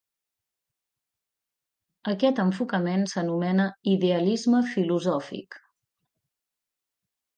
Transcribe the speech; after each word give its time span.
Aquest 2.13 2.41
enfocament 2.45 3.05
s'anomena 3.11 3.67
idealisme 3.93 4.63
filosòfic. 4.73 5.61